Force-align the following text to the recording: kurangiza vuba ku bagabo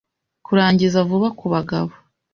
kurangiza 0.45 0.97
vuba 1.09 1.27
ku 1.39 1.45
bagabo 1.53 1.91